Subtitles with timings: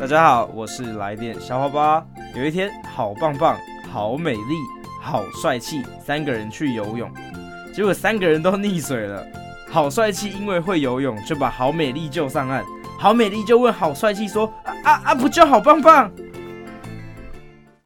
[0.00, 2.06] 大家好，我是来电小花花。
[2.36, 3.58] 有一天，好棒棒、
[3.90, 4.54] 好美丽、
[5.02, 7.10] 好帅气三个人去游泳，
[7.74, 9.26] 结果三个人都溺水了。
[9.68, 12.64] 好帅气因为会游泳，就把好美丽救上岸。
[12.96, 16.08] 好美丽就问好帅气说：“啊啊啊，不就好棒棒？”